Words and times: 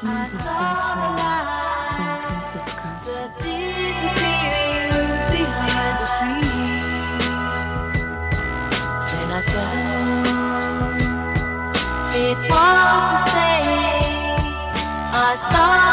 seemed 0.00 0.28
to 0.28 0.36
sail 0.36 0.76
from 0.92 1.16
San 1.82 2.18
Francisco. 2.18 2.82
It 12.14 12.38
was 12.50 13.02
the 13.12 13.20
same. 13.30 13.78
I 15.12 15.34
started. 15.38 15.85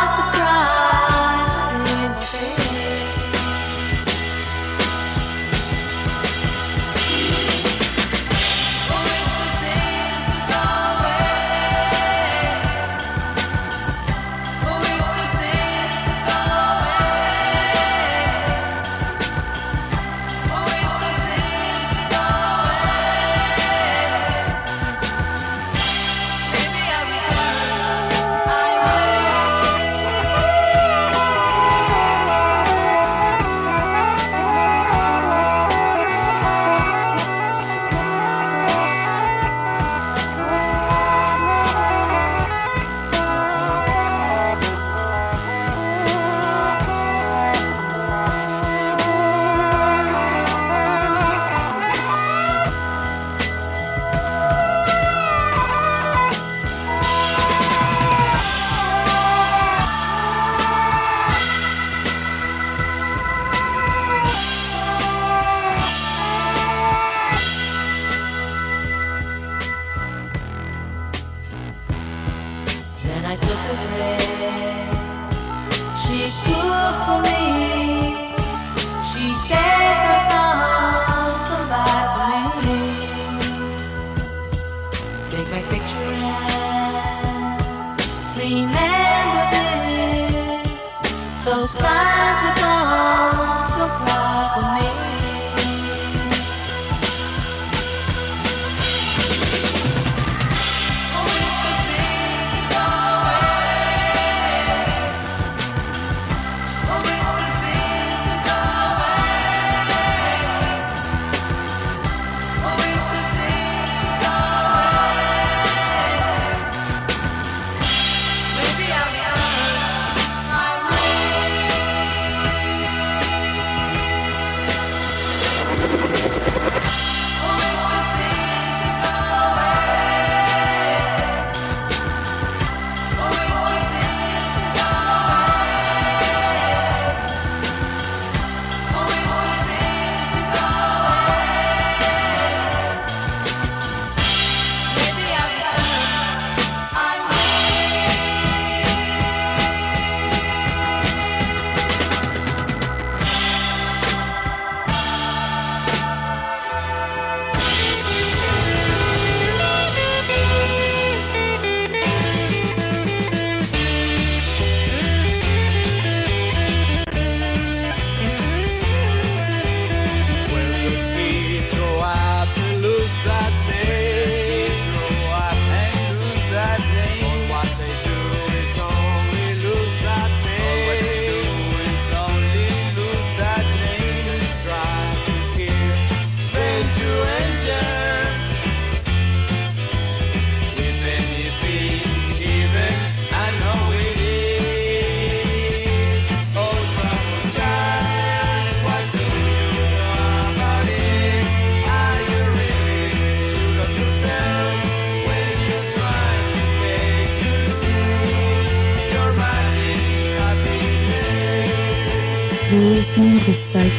You're 212.73 212.95
listening 212.95 213.39
to 213.41 213.53
Psych 213.53 213.93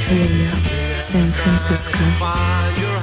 San 0.98 1.32
Francisco. 1.32 2.93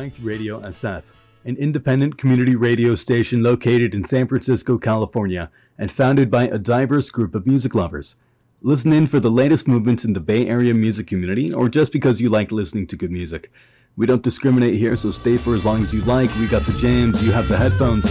Psyched 0.00 0.24
Radio 0.24 0.60
SF, 0.62 1.02
an 1.44 1.58
independent 1.58 2.16
community 2.16 2.56
radio 2.56 2.94
station 2.94 3.42
located 3.42 3.92
in 3.92 4.06
San 4.06 4.26
Francisco, 4.26 4.78
California, 4.78 5.50
and 5.76 5.92
founded 5.92 6.30
by 6.30 6.44
a 6.44 6.56
diverse 6.56 7.10
group 7.10 7.34
of 7.34 7.46
music 7.46 7.74
lovers. 7.74 8.16
Listen 8.62 8.94
in 8.94 9.06
for 9.06 9.20
the 9.20 9.30
latest 9.30 9.68
movements 9.68 10.02
in 10.02 10.14
the 10.14 10.18
Bay 10.20 10.46
Area 10.46 10.72
music 10.72 11.06
community, 11.06 11.52
or 11.52 11.68
just 11.68 11.92
because 11.92 12.18
you 12.18 12.30
like 12.30 12.50
listening 12.50 12.86
to 12.86 12.96
good 12.96 13.10
music. 13.10 13.52
We 13.94 14.06
don't 14.06 14.22
discriminate 14.22 14.76
here, 14.76 14.96
so 14.96 15.10
stay 15.10 15.36
for 15.36 15.54
as 15.54 15.66
long 15.66 15.84
as 15.84 15.92
you 15.92 16.00
like. 16.00 16.34
We 16.36 16.46
got 16.46 16.64
the 16.64 16.72
jams, 16.72 17.22
you 17.22 17.32
have 17.32 17.48
the 17.48 17.58
headphones. 17.58 18.06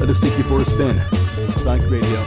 Let 0.00 0.08
us 0.08 0.20
take 0.20 0.38
you 0.38 0.44
for 0.44 0.62
a 0.62 0.64
spin. 0.64 0.96
Psych 1.58 1.82
Radio 1.90 2.24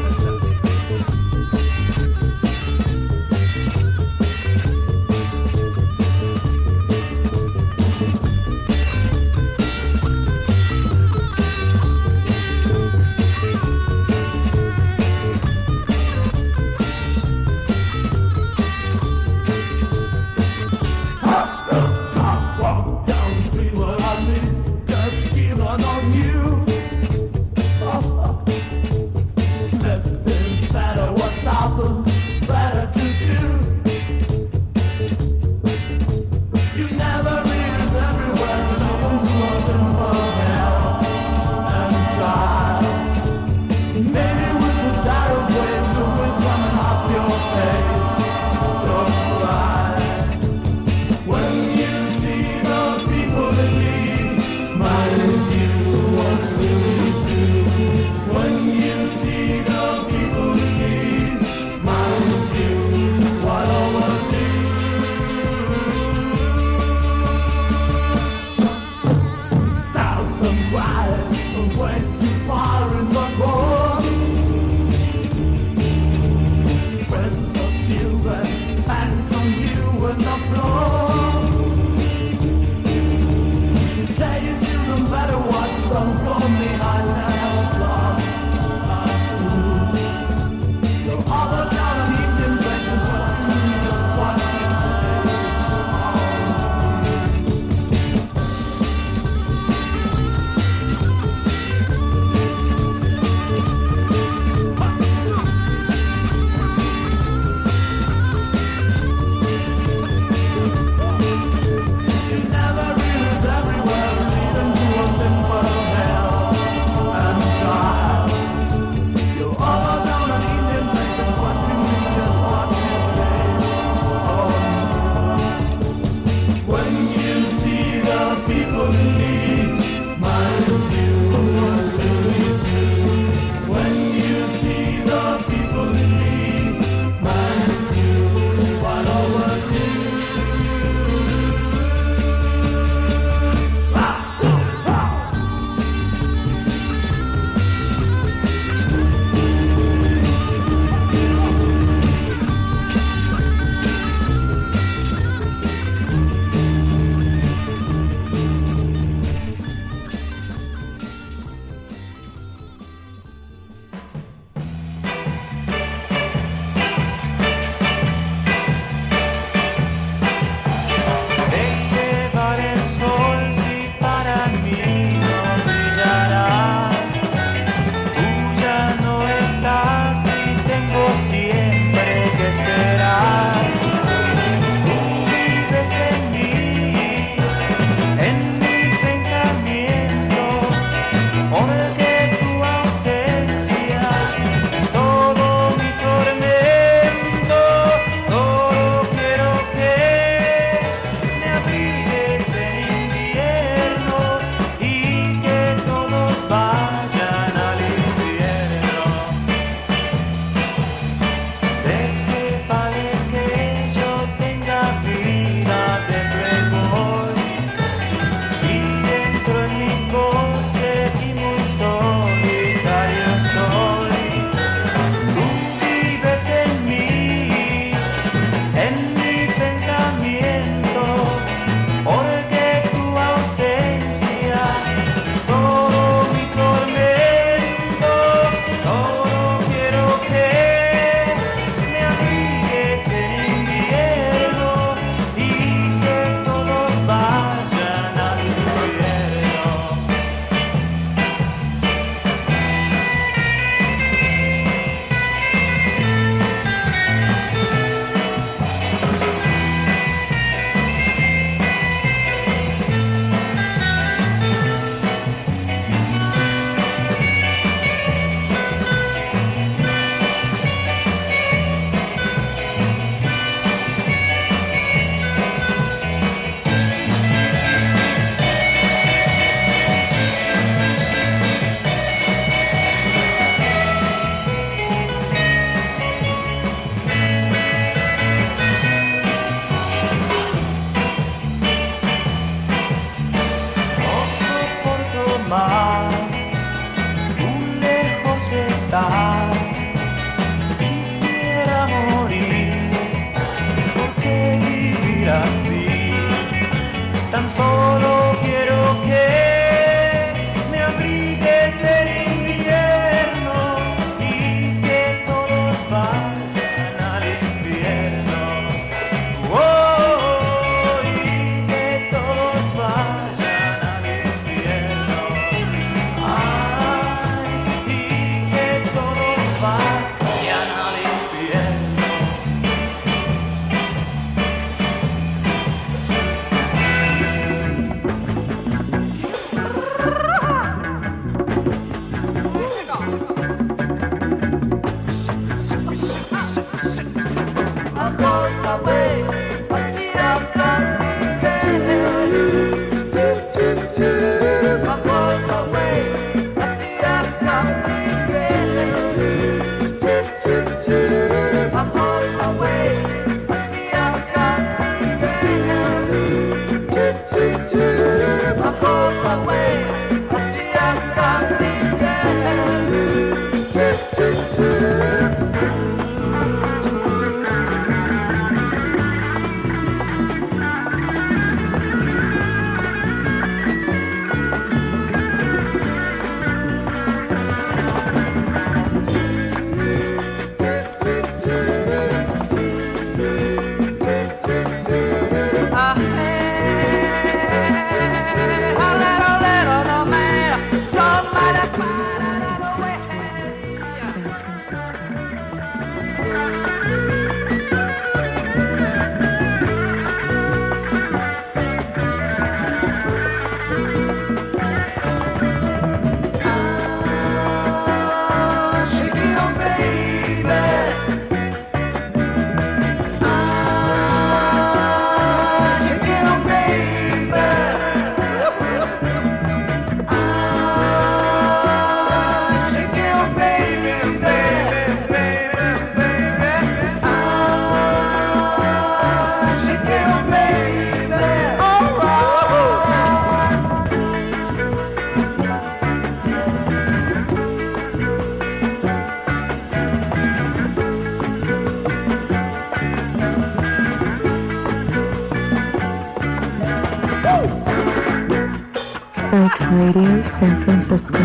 San 460.41 460.57
Francisco, 460.63 461.21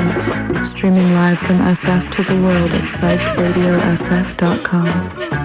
streaming 0.63 1.15
live 1.15 1.39
from 1.39 1.59
SF 1.61 2.11
to 2.13 2.23
the 2.23 2.35
world 2.43 2.71
at 2.73 2.83
psychsradiosf.com. 2.83 5.36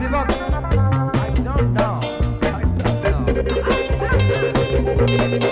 know. 0.00 0.42
Where 5.02 5.51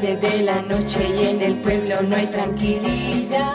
12 0.00 0.16
de 0.18 0.42
la 0.44 0.62
noche 0.62 1.08
y 1.08 1.26
en 1.26 1.42
el 1.42 1.56
pueblo 1.56 2.00
no 2.02 2.14
hay 2.14 2.26
tranquilidad. 2.26 3.52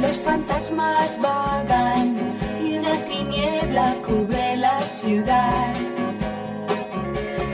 Los 0.00 0.18
fantasmas 0.18 1.18
vagan 1.20 2.16
y 2.62 2.78
una 2.78 2.94
tiniebla 3.08 3.96
cubre 4.06 4.56
la 4.58 4.78
ciudad. 4.82 5.74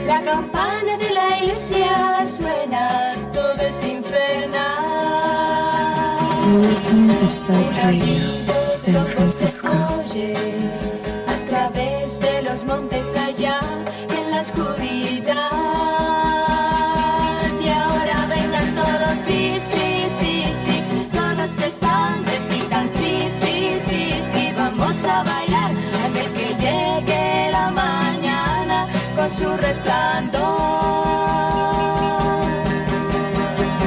La 0.05 0.21
campana 0.21 0.95
de 0.95 1.09
la 1.09 1.39
iglesia 1.39 2.23
suena, 2.23 3.15
todo 3.33 3.59
es 3.59 3.83
infernal. 3.83 4.57
You're 6.45 6.69
listening 6.69 7.15
to 7.15 7.25
Radio, 7.81 8.71
San 8.71 9.03
Francisco. 9.07 9.73
A 25.05 25.23
bailar 25.23 25.71
antes 26.05 26.27
que 26.33 26.55
llegue 26.55 27.51
la 27.51 27.69
mañana 27.71 28.87
con 29.15 29.31
su 29.31 29.47
resplandor. 29.57 30.41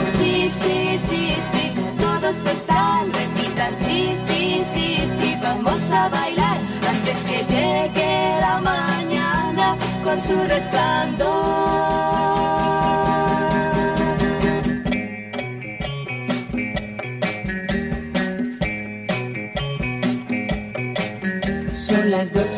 Sí, 0.08 0.50
sí, 0.52 0.98
sí, 0.98 1.36
sí, 1.50 1.72
todos 1.98 2.46
están, 2.46 3.12
repitan, 3.12 3.76
sí, 3.76 4.16
sí, 4.26 4.64
sí, 4.72 5.08
sí, 5.18 5.36
vamos 5.42 5.90
a 5.90 6.08
bailar 6.08 6.56
antes 6.88 7.18
que 7.24 7.44
llegue 7.52 8.40
la 8.40 8.60
mañana 8.60 9.76
con 10.04 10.20
su 10.22 10.42
resplandor. 10.44 12.19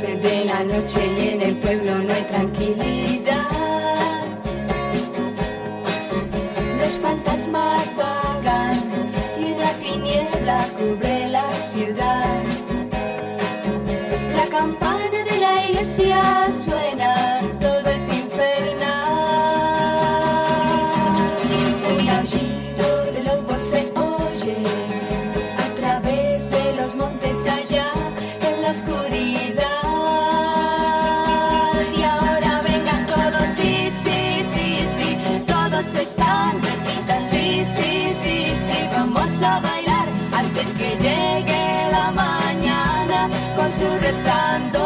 12 0.03 0.17
de 0.17 0.45
la 0.47 0.65
noche 0.65 1.01
y 1.17 1.29
en 1.29 1.43
el 1.43 1.57
pueblo 1.59 1.97
no 1.97 2.13
hay 2.13 2.23
tranquilidad. 2.23 3.47
Los 6.81 6.99
fantasmas 6.99 7.85
vagan 7.97 8.81
y 9.39 9.53
una 9.53 9.71
tiniebla 9.75 10.67
cubre 10.77 11.29
la 11.29 11.49
ciudad. 11.55 12.43
La 14.37 14.47
campana 14.47 15.25
de 15.25 15.39
la 15.39 15.67
iglesia 15.67 16.51
suena, 16.51 16.82
están, 36.03 36.61
repitan, 36.61 37.23
sí, 37.23 37.65
sí, 37.65 38.13
sí, 38.21 38.53
sí, 38.65 38.79
vamos 38.93 39.41
a 39.43 39.61
bailar 39.61 40.07
antes 40.33 40.67
que 40.77 40.97
llegue 40.97 41.91
la 41.93 42.11
mañana 42.11 43.29
con 43.57 43.71
su 43.71 43.89
resplandor. 44.01 44.83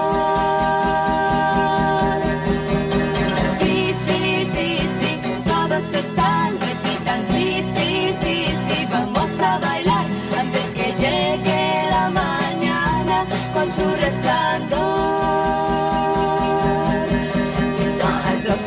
Sí, 3.59 3.94
sí, 4.05 4.44
sí, 4.55 4.79
sí, 4.98 5.11
todos 5.46 5.85
están, 6.05 6.48
repitan, 6.61 7.24
sí, 7.24 7.62
sí, 7.64 8.12
sí, 8.20 8.46
sí, 8.66 8.88
vamos 8.90 9.40
a 9.40 9.59
bailar 9.59 10.05
antes 10.38 10.66
que 10.74 10.92
llegue 11.02 11.90
la 11.90 12.11
mañana 12.11 13.24
con 13.55 13.66
su 13.72 13.87
resplandor. 14.05 14.25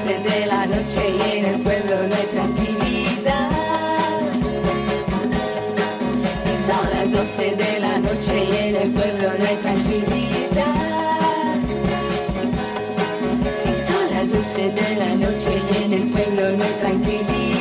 12 0.09 0.29
de 0.29 0.45
la 0.47 0.65
noche 0.65 1.01
y 1.07 1.37
en 1.37 1.45
el 1.45 1.61
pueblo 1.61 2.07
no 2.07 2.15
hay 2.15 2.25
tranquilidad. 2.33 3.51
Y 6.51 6.57
son 6.57 6.89
las 6.91 7.11
12 7.11 7.55
de 7.55 7.79
la 7.79 7.99
noche 7.99 8.43
y 8.43 8.69
en 8.69 8.75
el 8.75 8.91
pueblo 8.91 9.29
no 9.37 9.45
hay 9.45 9.55
tranquilidad. 9.57 10.65
Y 13.69 13.73
son 13.73 14.09
las 14.11 14.31
12 14.31 14.71
de 14.71 14.95
la 14.95 15.15
noche 15.15 15.51
y 15.71 15.83
en 15.83 15.93
el 15.93 16.07
pueblo 16.09 16.57
no 16.57 16.63
hay 16.63 16.73
tranquilidad. 16.81 17.58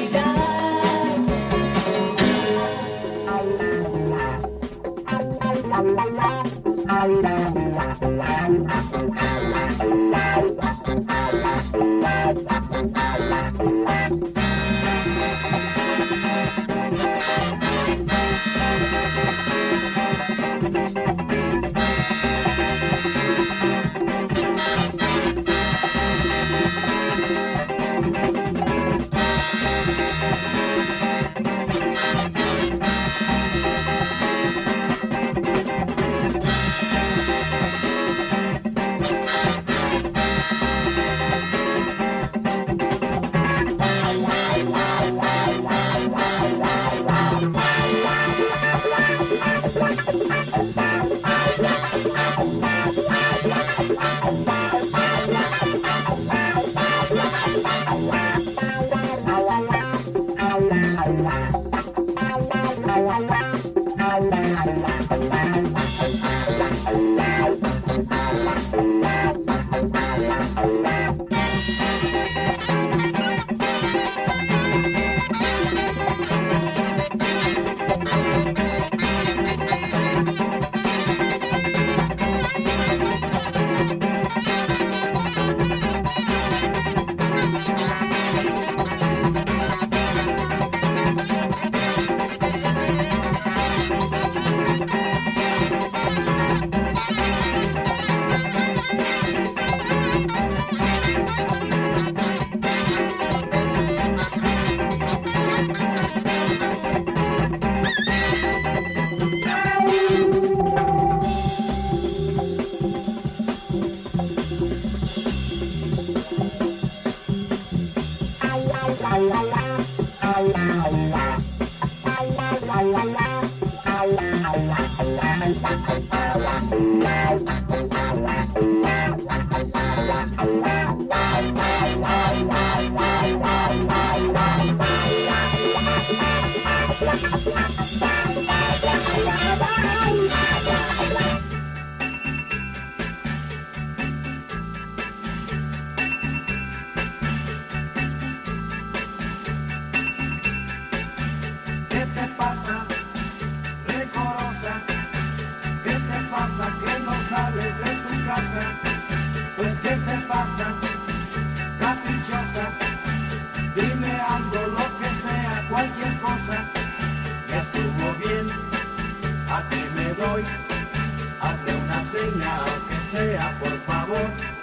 reina, 172.31 172.65
aunque 172.65 173.03
sea 173.03 173.59
por 173.59 173.79
favor. 173.81 174.58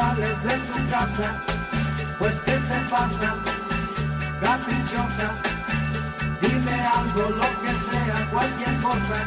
sales 0.00 0.42
de 0.44 0.56
tu 0.68 0.78
casa, 0.90 1.28
pues 2.18 2.34
¿qué 2.46 2.56
te 2.68 2.78
pasa? 2.88 3.28
Caprichosa, 4.40 5.28
dime 6.40 6.76
algo, 6.98 7.24
lo 7.40 7.48
que 7.62 7.72
sea, 7.86 8.16
cualquier 8.32 8.74
cosa, 8.80 9.18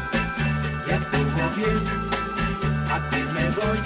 ya 0.87 0.95
estuvo 0.95 1.41
bien, 1.59 1.83
a 2.95 2.97
ti 3.09 3.21
me 3.35 3.45
doy, 3.59 3.79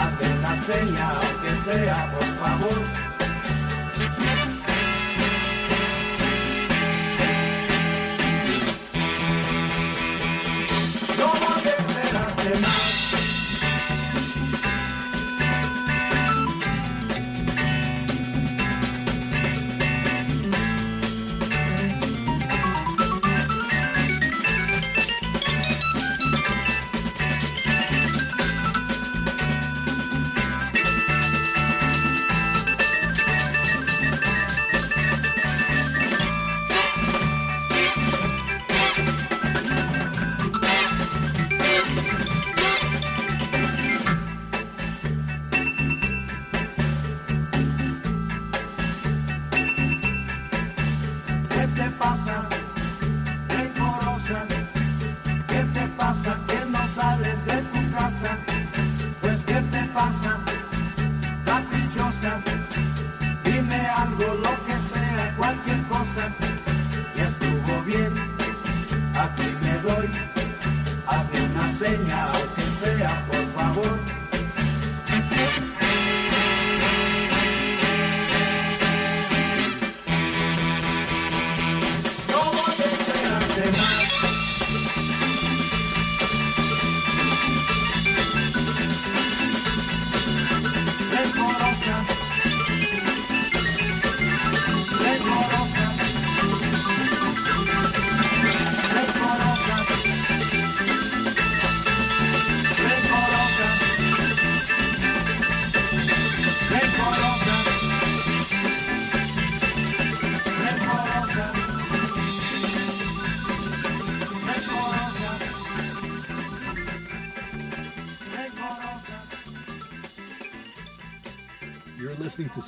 hazme 0.00 0.26
una 0.38 0.54
seña, 0.70 1.04
aunque 1.20 1.52
sea, 1.64 2.10
por 2.14 2.28
favor. 2.40 3.05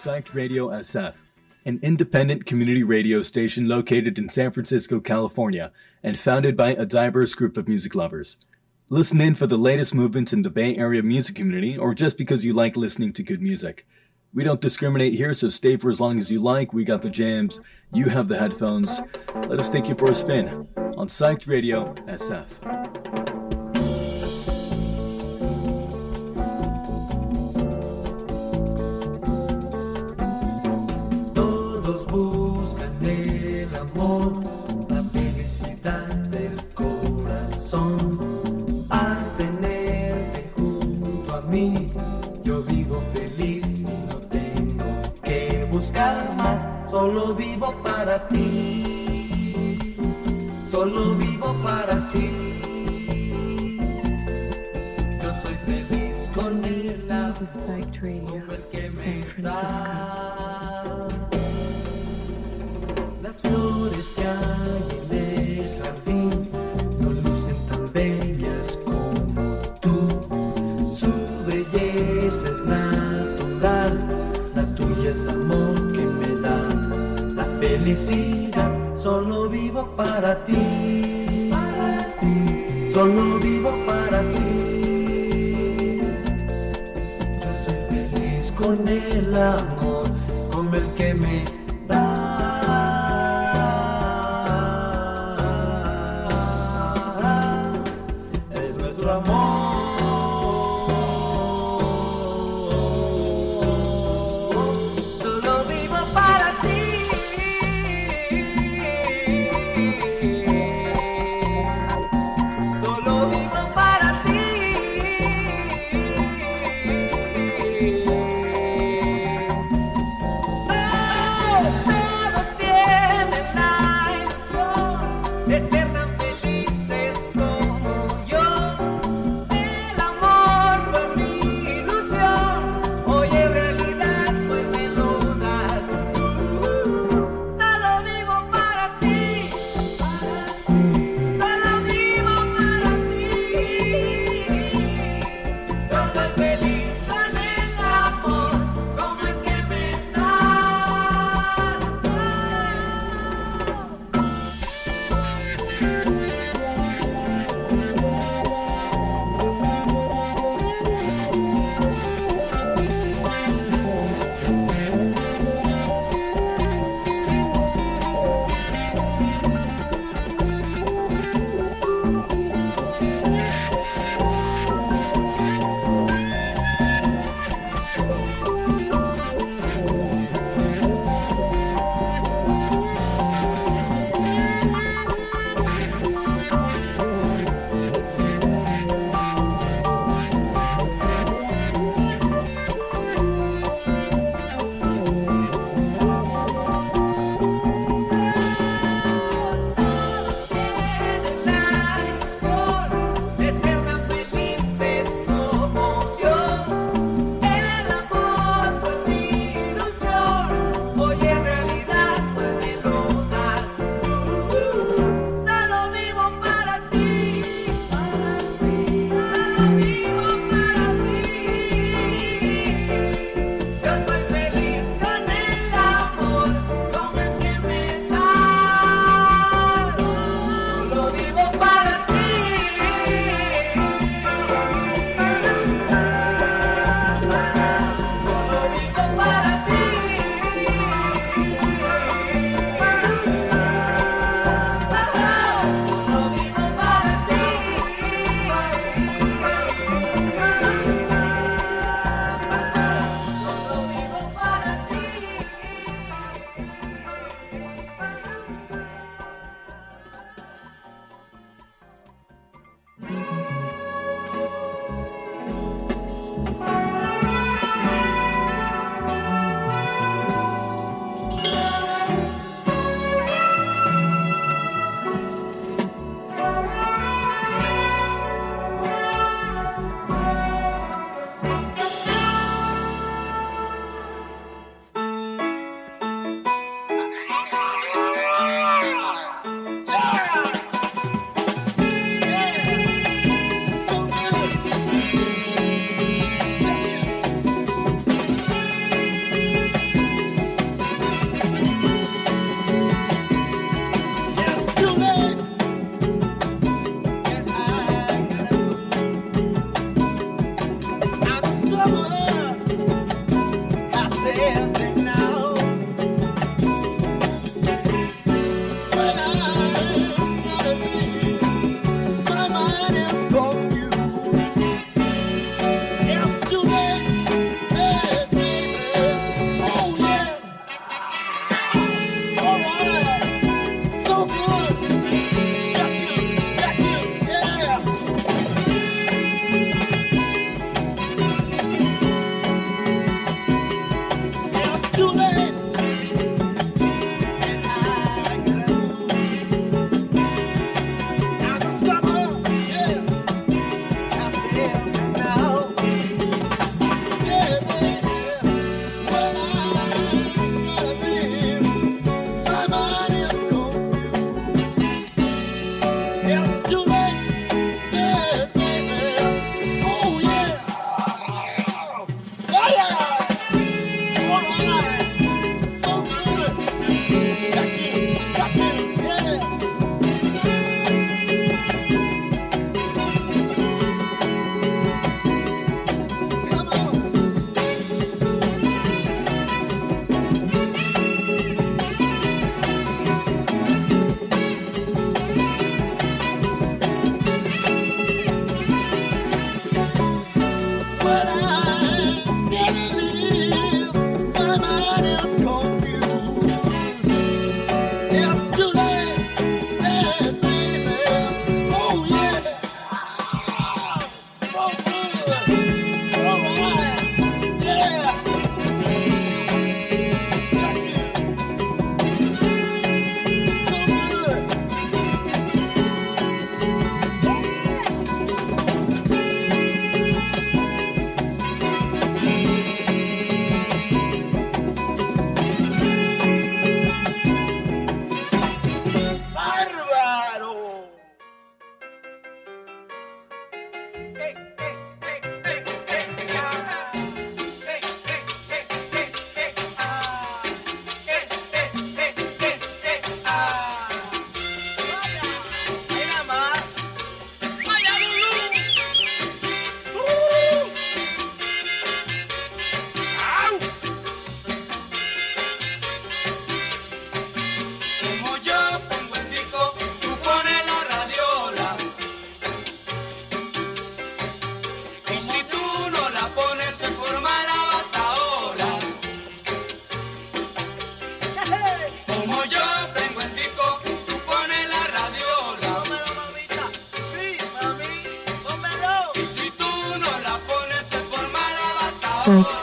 Psyched 0.09 0.33
Radio 0.33 0.68
SF, 0.68 1.16
an 1.66 1.81
independent 1.83 2.47
community 2.47 2.83
radio 2.83 3.21
station 3.21 3.68
located 3.68 4.18
in 4.18 4.31
San 4.31 4.51
Francisco, 4.51 5.01
California, 5.01 5.71
and 6.03 6.18
founded 6.18 6.57
by 6.57 6.71
a 6.71 6.87
diverse 6.87 7.35
group 7.35 7.59
of 7.59 7.68
music 7.68 7.94
lovers. 7.94 8.38
Listen 8.88 9.21
in 9.21 9.35
for 9.35 9.47
the 9.47 9.59
latest 9.59 9.94
movements 9.94 10.33
in 10.33 10.40
the 10.40 10.49
Bay 10.49 10.75
Area 10.79 11.03
music 11.03 11.37
community 11.37 11.77
or 11.77 11.92
just 11.92 12.16
because 12.16 12.42
you 12.42 12.55
like 12.55 12.75
listening 12.75 13.12
to 13.12 13.23
good 13.23 13.42
music. 13.42 13.87
We 14.33 14.44
don't 14.44 14.62
discriminate 14.62 15.12
here, 15.12 15.35
so 15.35 15.51
stay 15.51 15.77
for 15.77 15.90
as 15.90 16.01
long 16.01 16.18
as 16.18 16.31
you 16.31 16.40
like. 16.40 16.73
We 16.73 16.85
got 16.85 17.03
the 17.03 17.11
jams. 17.11 17.61
You 17.92 18.09
have 18.09 18.29
the 18.29 18.38
headphones. 18.38 19.03
Let 19.47 19.61
us 19.61 19.68
take 19.68 19.88
you 19.88 19.94
for 19.94 20.11
a 20.11 20.14
spin 20.14 20.68
on 20.97 21.09
Psyched 21.09 21.47
Radio 21.47 21.92
SF. 22.07 22.78
Yo 55.68 55.74
soy 55.74 55.85
feliz 55.85 56.16
con 56.35 56.64
el 56.64 56.83
Listening 56.83 57.33
to 57.35 57.44
Psyched 57.44 58.02
Radio, 58.02 58.90
San 58.90 59.22
Francisco. 59.22 59.90
Las 63.22 63.37
flores 63.42 64.07
que 64.16 64.22
hay 64.22 64.83
en 65.02 65.61
el 65.61 65.83
jardín 65.83 66.31
no 67.00 67.11
lucen 67.11 67.57
tan 67.68 67.92
bellas 67.92 68.78
como 68.83 69.59
tú. 69.81 69.96
Su 70.98 71.12
belleza 71.46 72.48
es 72.48 72.61
natural, 72.64 73.92
la 74.54 74.64
tuya 74.74 75.11
es 75.11 75.26
amor 75.28 75.92
que 75.92 76.07
me 76.07 76.40
da 76.40 76.59
la 77.35 77.44
felicidad. 77.61 78.70
Solo 79.02 79.48
vivo 79.50 79.94
para 79.96 80.44
ti, 80.46 80.57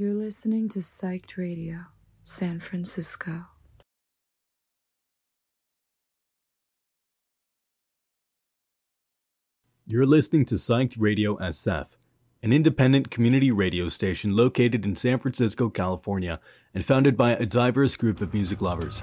You're 0.00 0.14
listening 0.14 0.70
to 0.70 0.78
Psyched 0.78 1.36
Radio, 1.36 1.80
San 2.22 2.58
Francisco. 2.58 3.48
You're 9.86 10.06
listening 10.06 10.46
to 10.46 10.54
Psyched 10.54 10.96
Radio 10.98 11.36
SF, 11.36 11.98
an 12.42 12.50
independent 12.54 13.10
community 13.10 13.50
radio 13.50 13.90
station 13.90 14.34
located 14.34 14.86
in 14.86 14.96
San 14.96 15.18
Francisco, 15.18 15.68
California, 15.68 16.40
and 16.72 16.82
founded 16.82 17.14
by 17.14 17.32
a 17.32 17.44
diverse 17.44 17.94
group 17.94 18.22
of 18.22 18.32
music 18.32 18.62
lovers. 18.62 19.02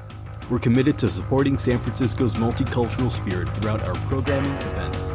We're 0.50 0.58
committed 0.58 0.98
to 0.98 1.12
supporting 1.12 1.60
San 1.60 1.78
Francisco's 1.78 2.34
multicultural 2.34 3.12
spirit 3.12 3.56
throughout 3.58 3.84
our 3.84 3.93
programming, 4.08 4.54
events, 4.54 5.10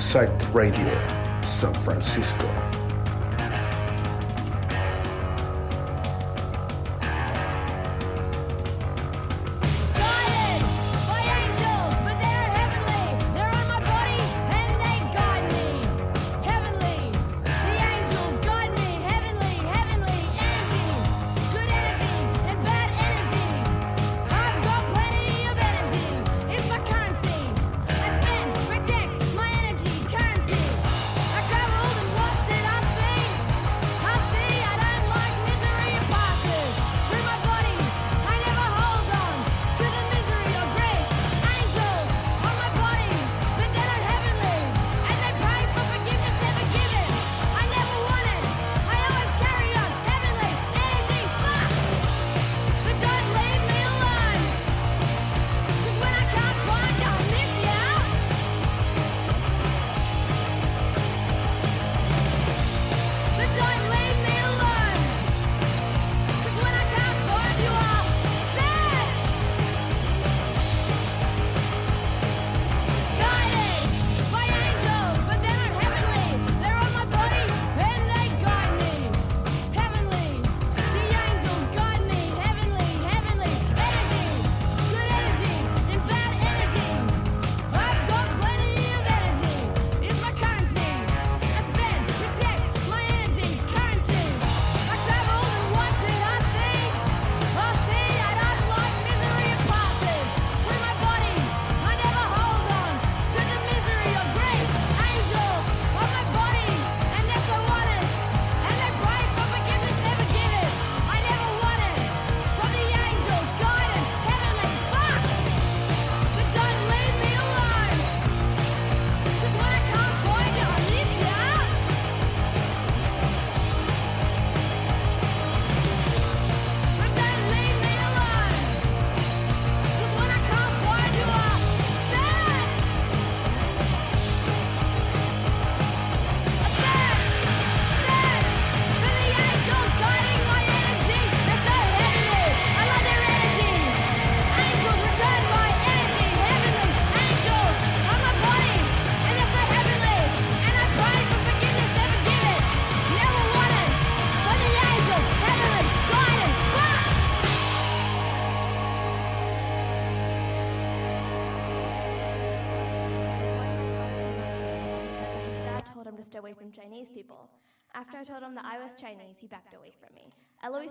Psyched 0.00 0.54
Radio, 0.54 0.90
San 1.42 1.74
Francisco. 1.74 2.69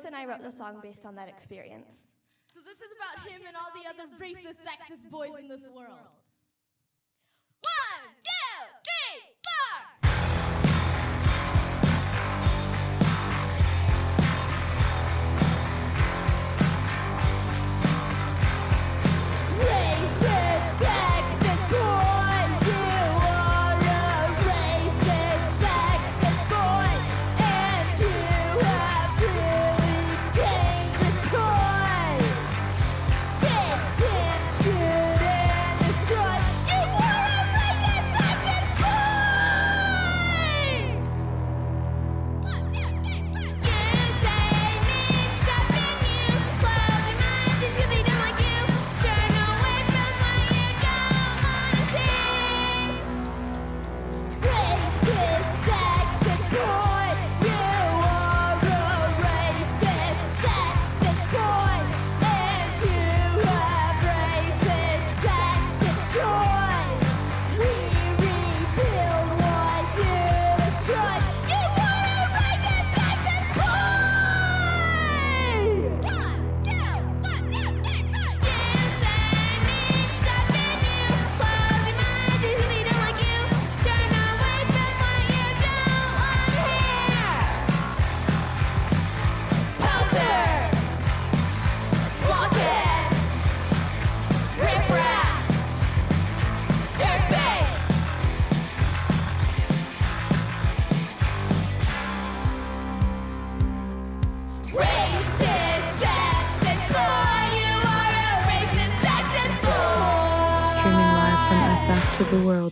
And 0.05 0.15
I 0.15 0.25
wrote 0.25 0.41
the 0.41 0.51
song 0.51 0.79
based 0.81 1.05
on 1.05 1.15
that 1.15 1.27
experience. 1.27 1.89
So 2.53 2.61
this 2.61 2.77
is 2.77 2.91
about 2.97 3.29
him 3.29 3.41
and 3.45 3.55
all 3.55 3.69
the 3.75 3.87
other 3.87 4.09
racist, 4.17 4.63
sexist 4.65 5.09
boys 5.11 5.31
in 5.39 5.47
this 5.47 5.61
world. 5.75 6.07
One, 7.61 8.15
two. 8.23 8.38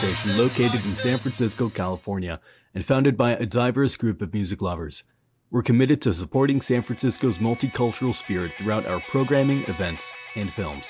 station 0.00 0.38
located 0.38 0.82
in 0.82 0.88
San 0.88 1.18
Francisco, 1.18 1.68
California, 1.68 2.40
and 2.74 2.82
founded 2.82 3.18
by 3.18 3.32
a 3.32 3.44
diverse 3.44 3.96
group 3.96 4.22
of 4.22 4.32
music 4.32 4.62
lovers. 4.62 5.04
We're 5.50 5.60
committed 5.60 6.00
to 6.00 6.14
supporting 6.14 6.62
San 6.62 6.80
Francisco's 6.80 7.36
multicultural 7.36 8.14
spirit 8.14 8.52
throughout 8.56 8.86
our 8.86 9.00
programming, 9.10 9.62
events, 9.64 10.10
and 10.36 10.50
films. 10.50 10.88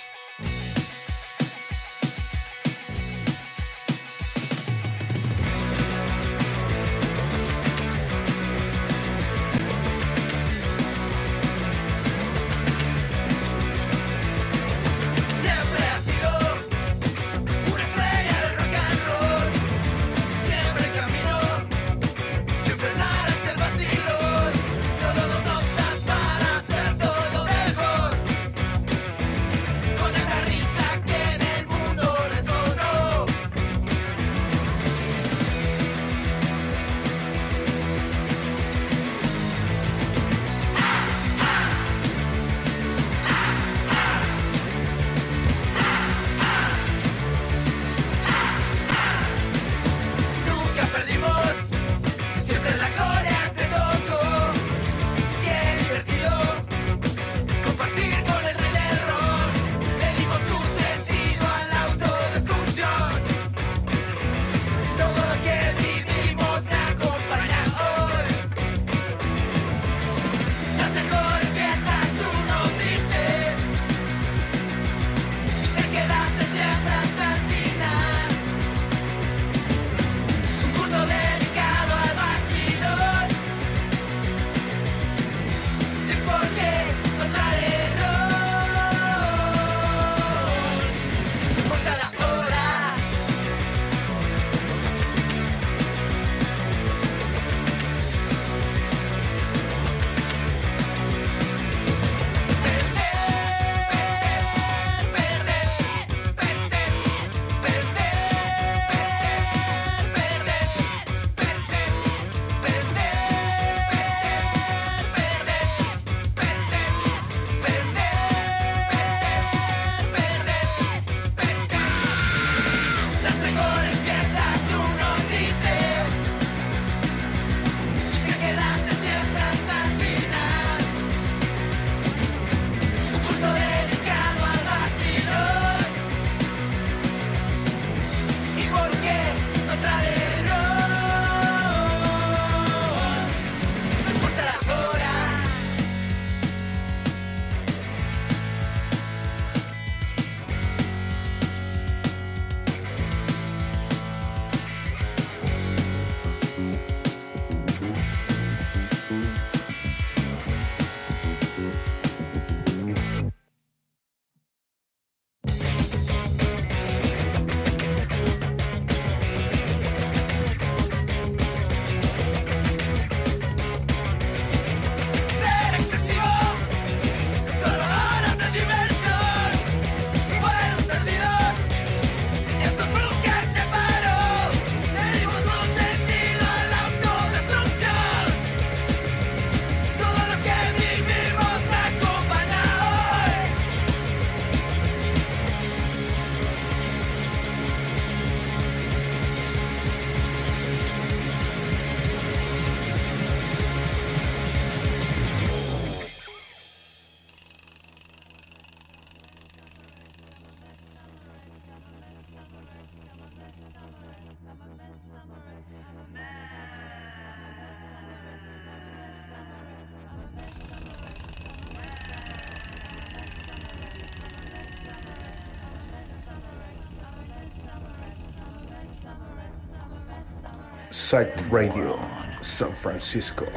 Psyched 231.11 231.51
Radio, 231.51 231.99
San 232.41 232.73
Francisco. 232.73 233.49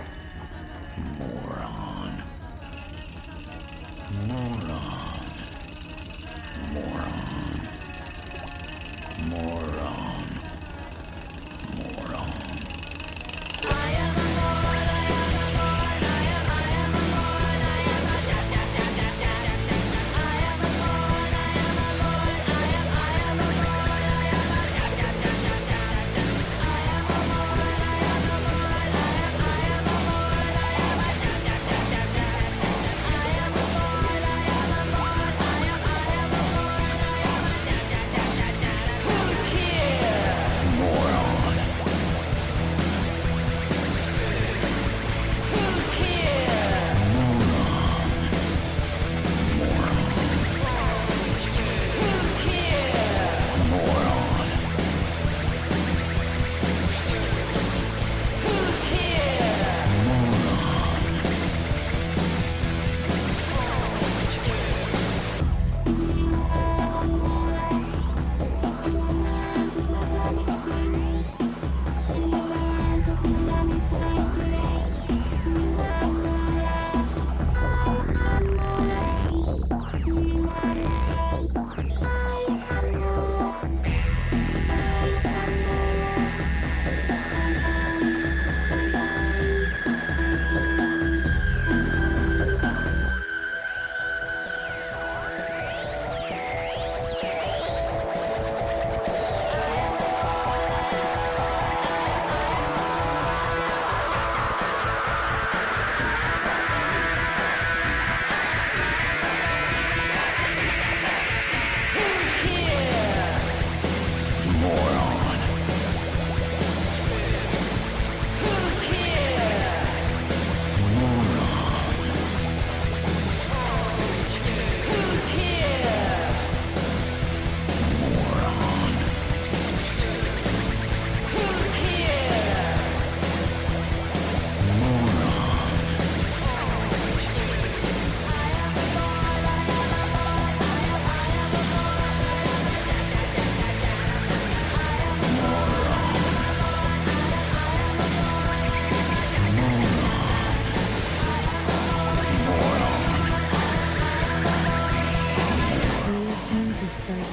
Radio, 156.93 157.23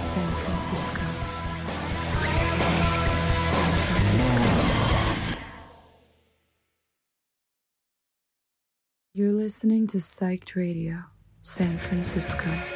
San 0.00 0.30
Francisco. 0.34 1.00
San 3.42 3.72
Francisco. 3.88 5.36
You're 9.12 9.32
listening 9.32 9.88
to 9.88 9.98
Psyched 9.98 10.54
Radio, 10.54 11.02
San 11.42 11.76
Francisco. 11.76 12.71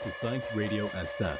to 0.00 0.08
Psyched 0.08 0.54
Radio 0.54 0.88
SF, 0.88 1.38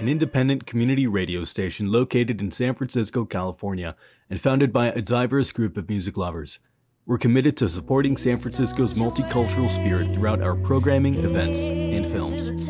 an 0.00 0.08
independent 0.08 0.66
community 0.66 1.06
radio 1.06 1.44
station 1.44 1.92
located 1.92 2.40
in 2.40 2.50
San 2.50 2.74
Francisco, 2.74 3.24
California, 3.24 3.94
and 4.28 4.40
founded 4.40 4.72
by 4.72 4.88
a 4.88 5.00
diverse 5.00 5.52
group 5.52 5.76
of 5.76 5.88
music 5.88 6.16
lovers. 6.16 6.58
We're 7.06 7.18
committed 7.18 7.56
to 7.58 7.68
supporting 7.68 8.16
San 8.16 8.38
Francisco's 8.38 8.94
multicultural 8.94 9.70
spirit 9.70 10.14
throughout 10.14 10.42
our 10.42 10.56
programming, 10.56 11.14
events, 11.14 11.60
and 11.60 12.04
films. 12.06 12.68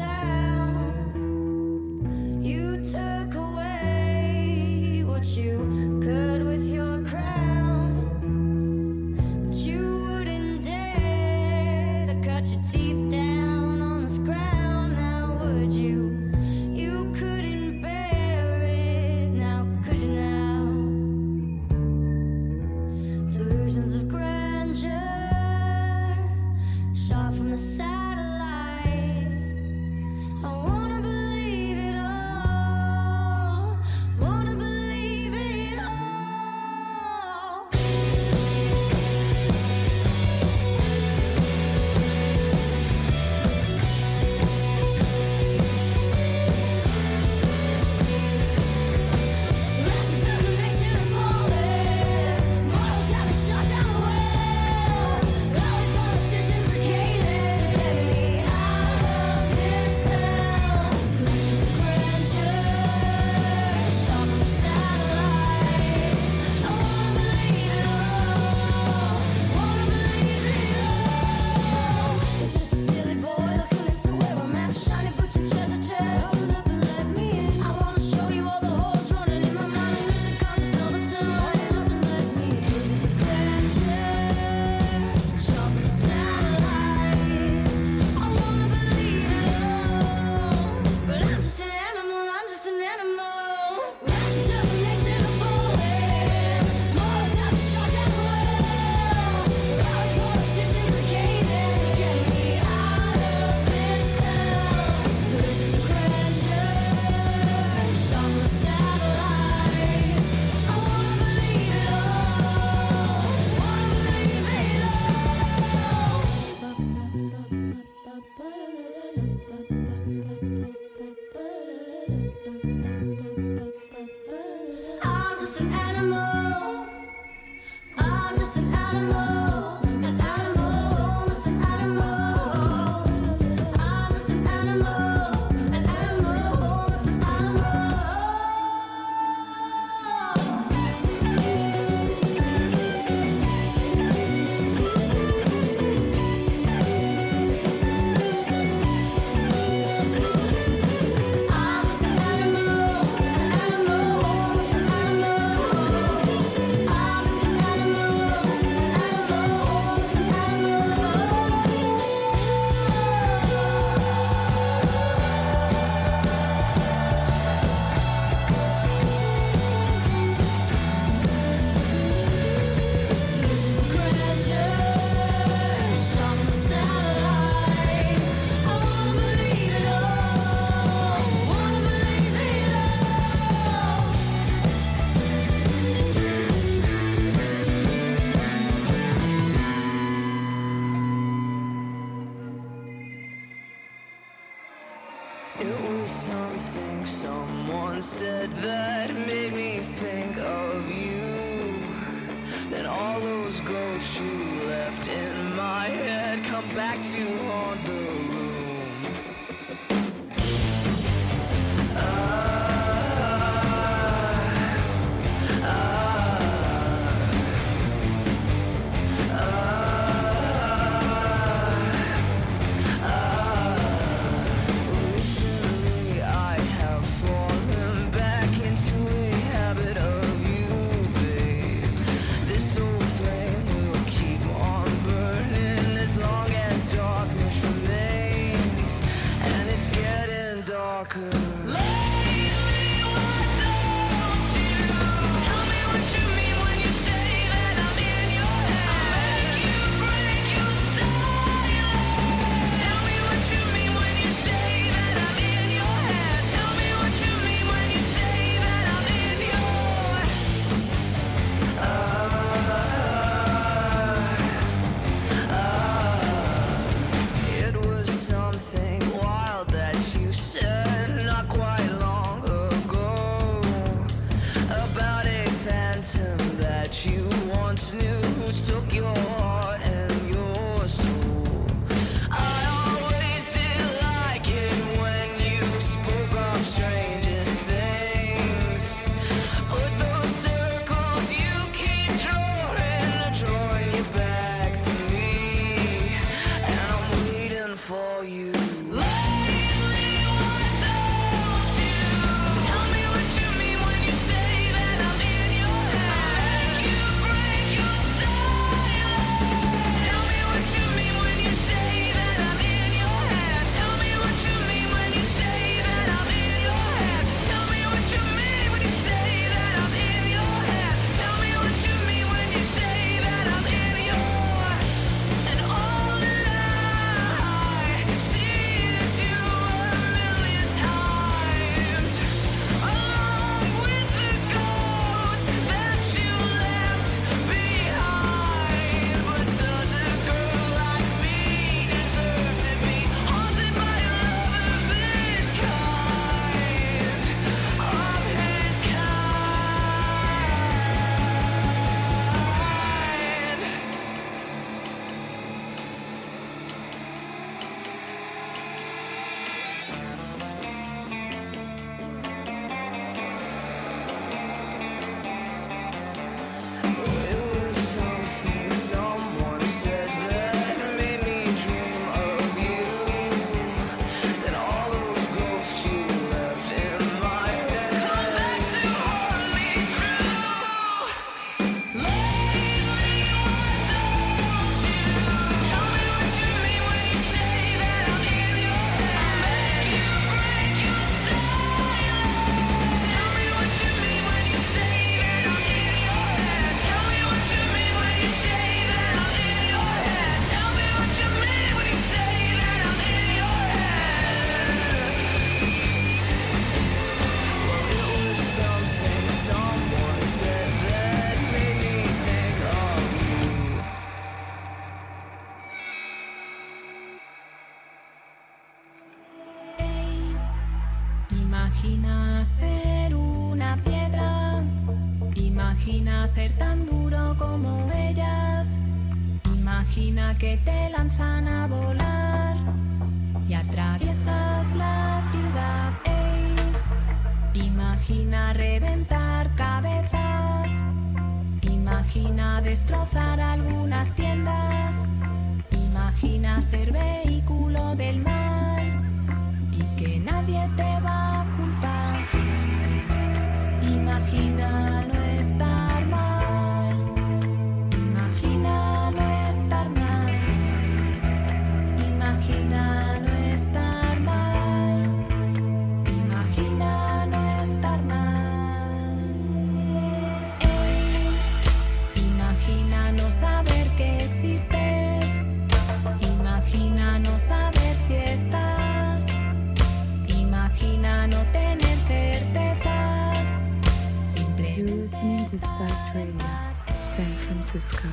San 485.58 487.26
Francisco. 487.36 488.08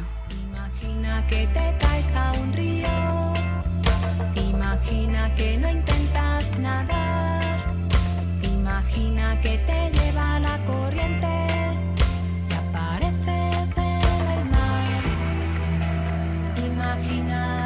Imagina 0.49 1.25
que 1.27 1.47
te 1.47 1.77
caes 1.79 2.13
a 2.13 2.33
un 2.33 2.51
río. 2.51 2.89
Imagina 4.35 5.33
que 5.35 5.57
no 5.57 5.69
intentas 5.69 6.57
nadar. 6.59 7.41
Imagina 8.43 9.39
que 9.39 9.57
te 9.59 9.89
lleva 9.91 10.39
la 10.39 10.57
corriente. 10.65 11.27
Y 12.49 12.53
apareces 12.53 13.77
en 13.77 14.27
el 14.35 14.45
mar. 14.55 15.03
Imagina. 16.57 17.58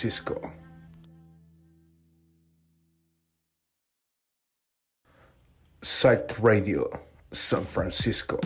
Francisco. 0.00 0.50
Psyched 5.82 6.42
Radio, 6.42 6.88
San 7.32 7.64
Francisco. 7.66 8.40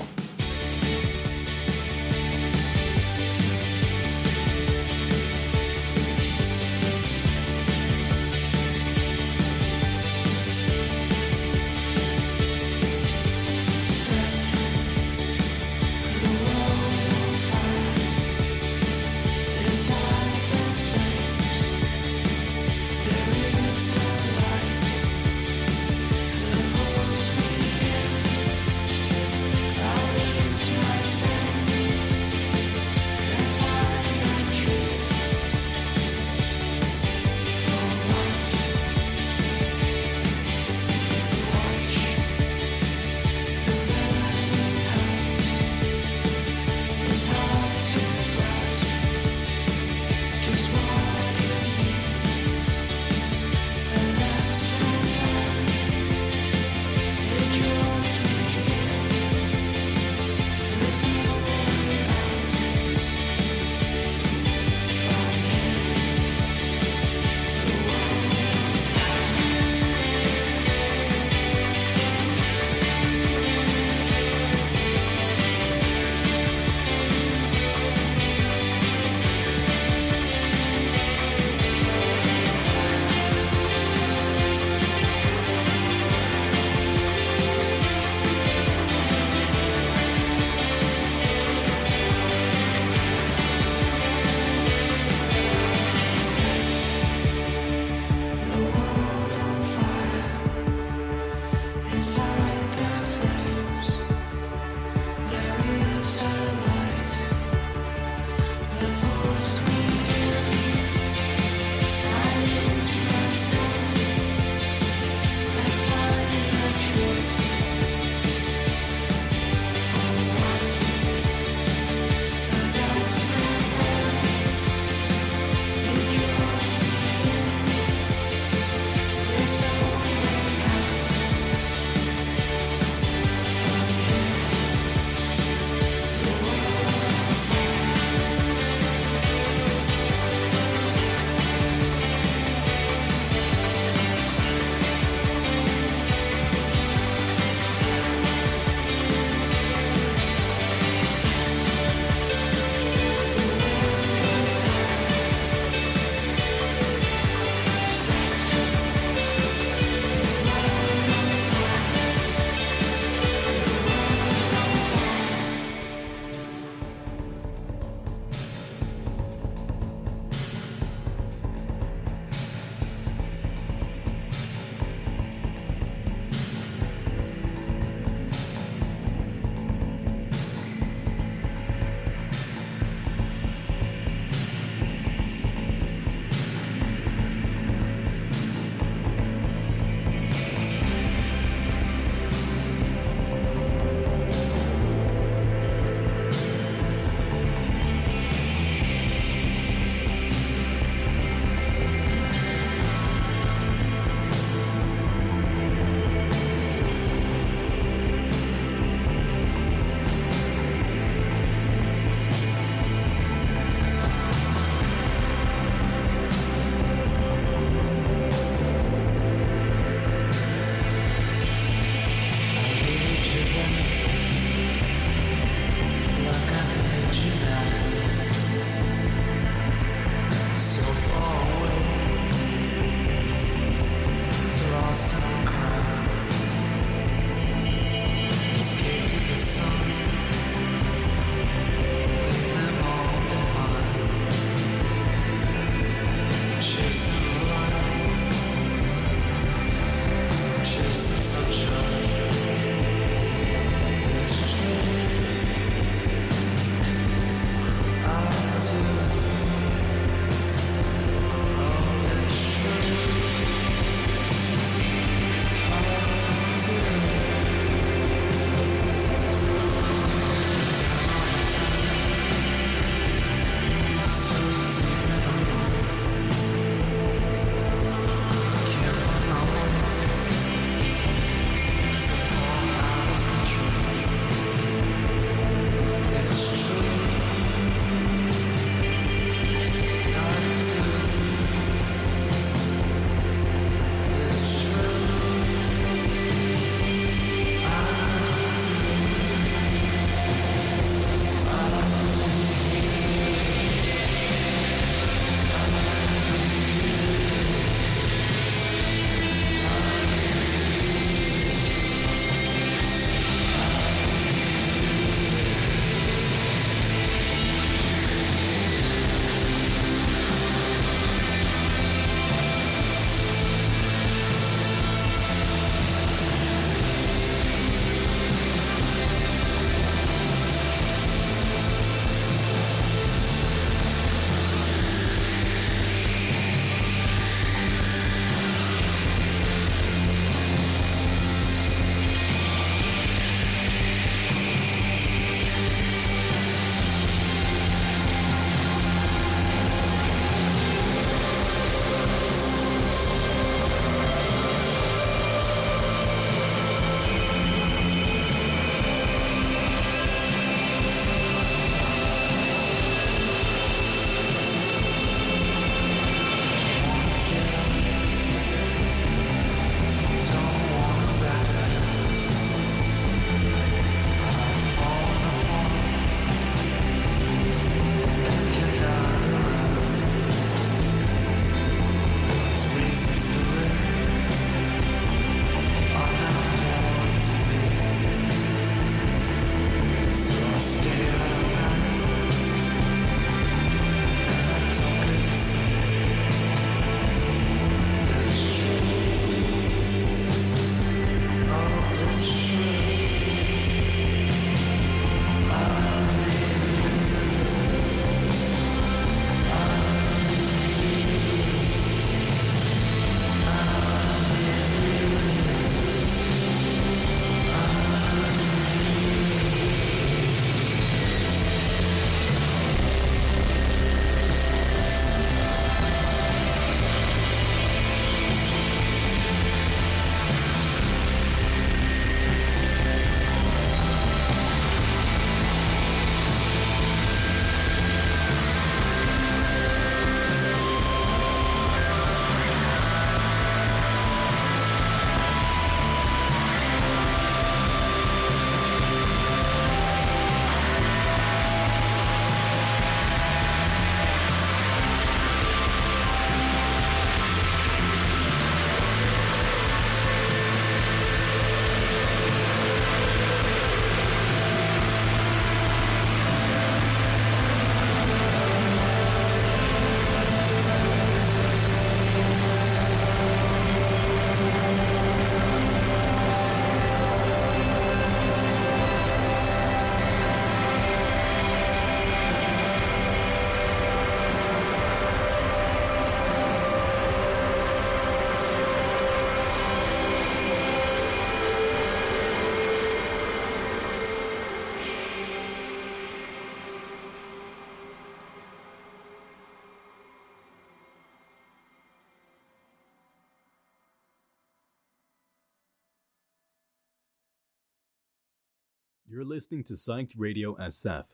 Listening 509.35 509.65
to 509.65 509.73
Psyched 509.73 510.13
Radio 510.17 510.55
SF, 510.59 511.07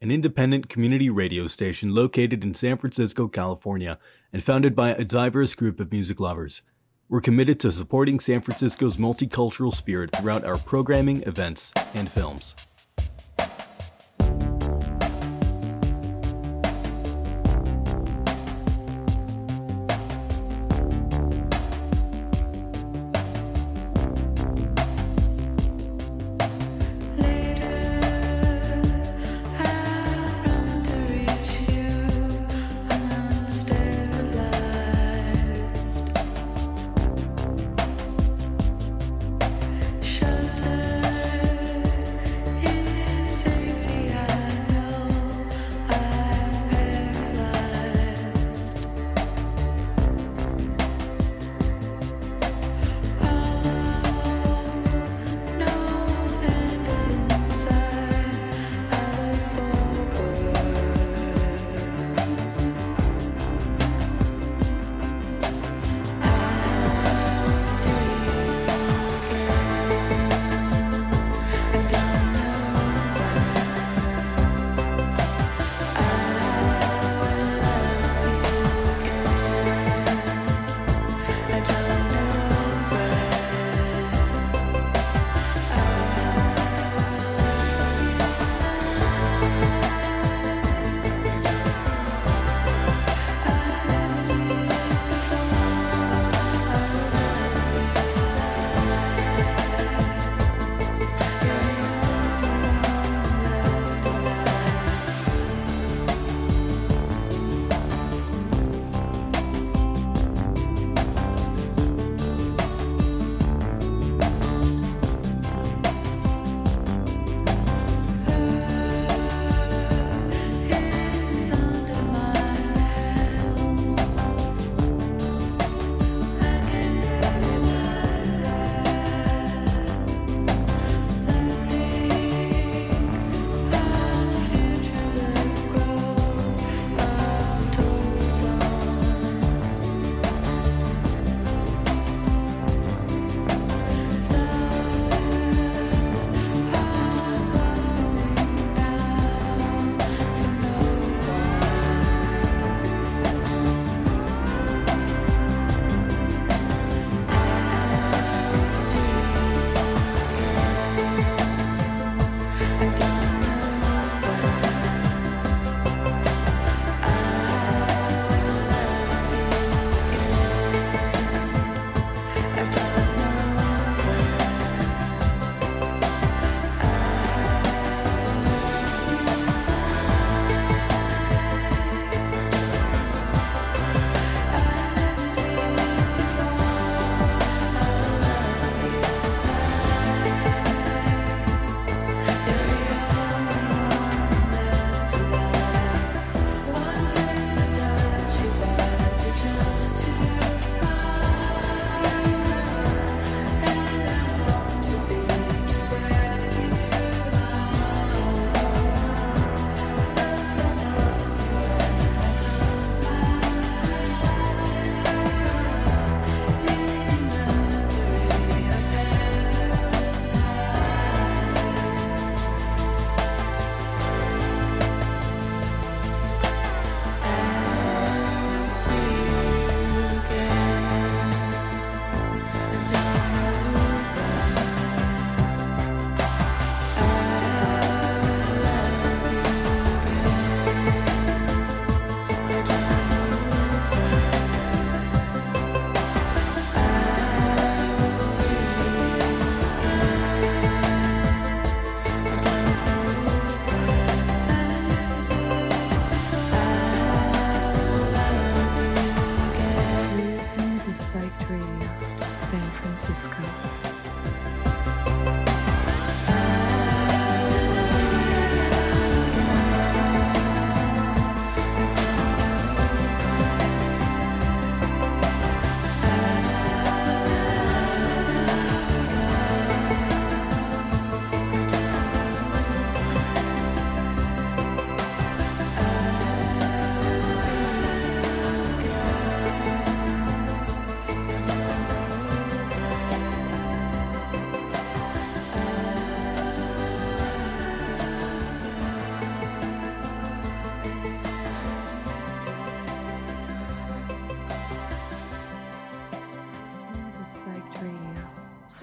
an 0.00 0.12
independent 0.12 0.68
community 0.68 1.10
radio 1.10 1.48
station 1.48 1.92
located 1.92 2.44
in 2.44 2.54
San 2.54 2.78
Francisco, 2.78 3.26
California, 3.26 3.98
and 4.32 4.44
founded 4.44 4.76
by 4.76 4.90
a 4.90 5.02
diverse 5.02 5.56
group 5.56 5.80
of 5.80 5.90
music 5.90 6.20
lovers. 6.20 6.62
We're 7.08 7.20
committed 7.20 7.58
to 7.58 7.72
supporting 7.72 8.20
San 8.20 8.42
Francisco's 8.42 8.96
multicultural 8.96 9.74
spirit 9.74 10.14
throughout 10.14 10.44
our 10.44 10.56
programming, 10.56 11.24
events, 11.24 11.72
and 11.94 12.08
films. 12.08 12.54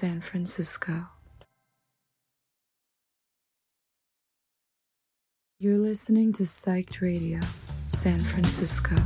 San 0.02 0.20
Francisco. 0.20 1.06
You're 5.60 5.78
listening 5.78 6.32
to 6.32 6.42
Psyched 6.42 7.00
Radio, 7.00 7.38
San 7.86 8.18
Francisco. 8.18 8.96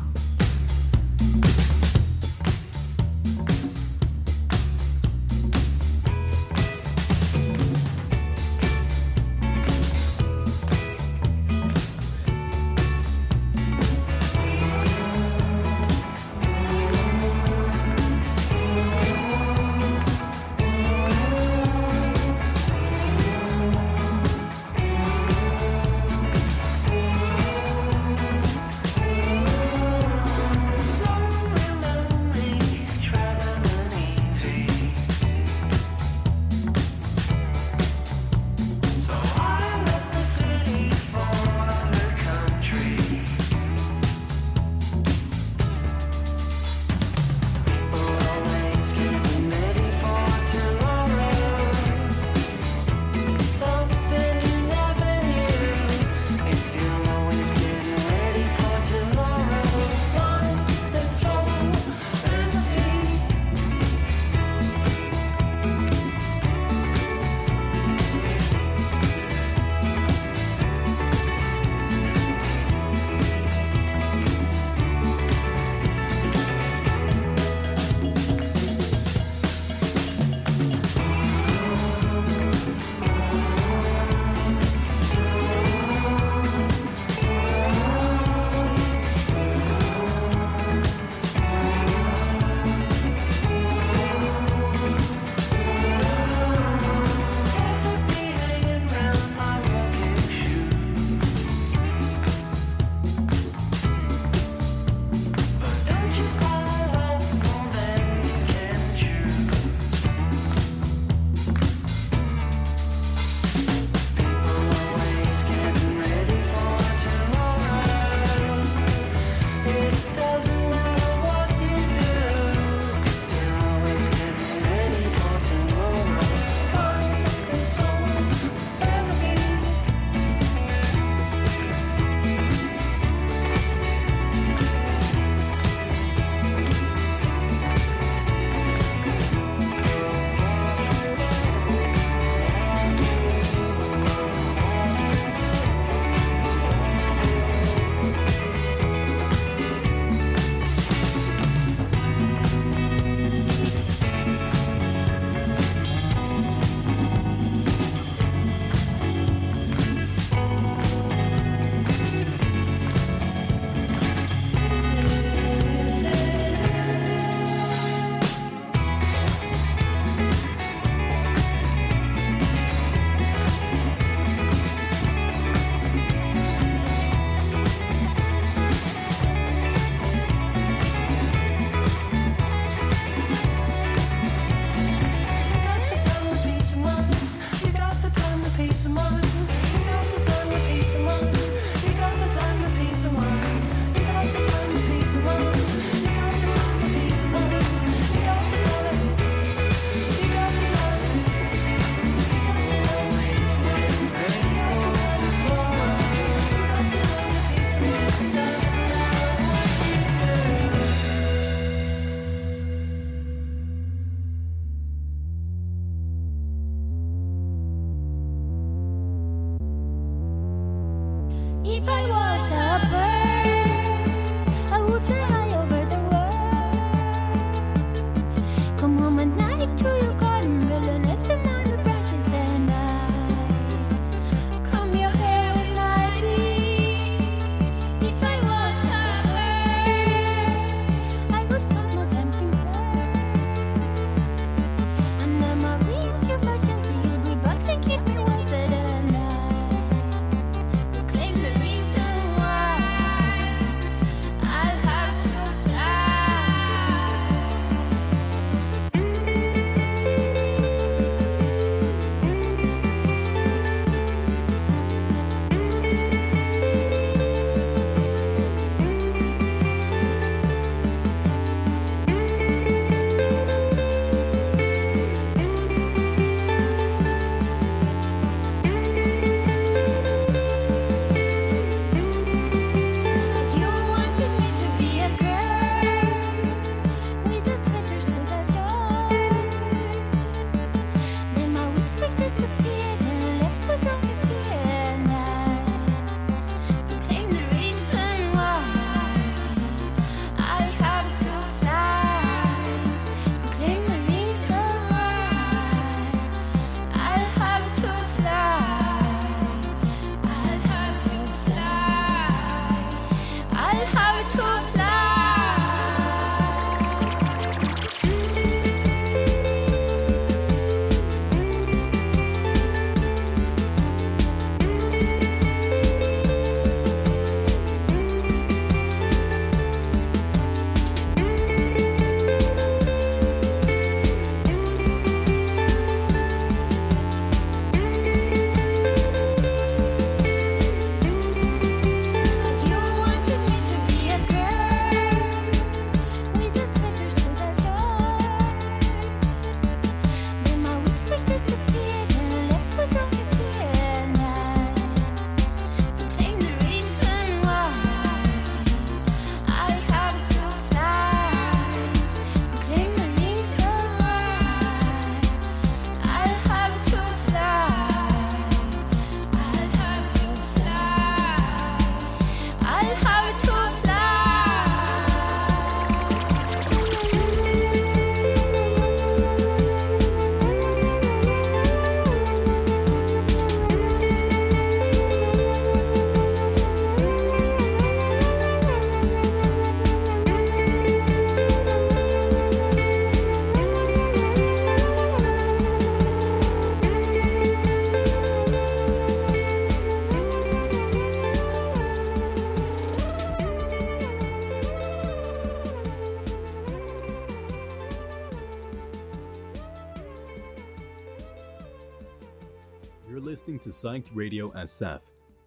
Psyched 413.86 414.10
Radio 414.14 414.50
SF, 414.50 414.98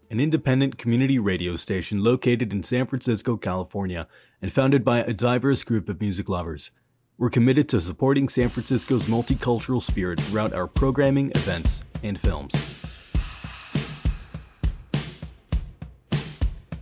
an 0.10 0.22
independent 0.22 0.78
community 0.78 1.20
radio 1.20 1.58
station 1.58 2.02
located 2.02 2.54
in 2.54 2.64
San 2.64 2.86
Francisco, 2.86 3.36
California, 3.36 4.08
and 4.42 4.50
founded 4.50 4.86
by 4.86 5.00
a 5.00 5.12
diverse 5.12 5.62
group 5.66 5.90
of 5.90 6.00
music 6.00 6.30
lovers. 6.30 6.72
We're 7.18 7.30
committed 7.30 7.68
to 7.68 7.82
supporting 7.82 8.30
San 8.30 8.48
Francisco's 8.48 9.08
multicultural 9.08 9.82
spirit 9.82 10.22
throughout 10.22 10.54
our 10.54 10.68
programming, 10.68 11.34
events, 11.36 11.84
and 12.02 12.18
films. 12.18 12.54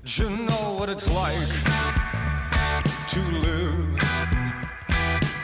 Do 0.06 0.24
you 0.26 0.30
know 0.30 0.76
what 0.78 0.90
it's 0.90 1.10
like 1.10 1.50
to 3.10 3.20
live 3.20 4.00